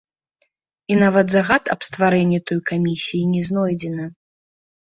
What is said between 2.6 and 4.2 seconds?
камісіі не знойдзены.